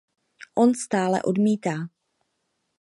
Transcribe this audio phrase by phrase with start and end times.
[0.55, 1.75] On stále odmítá.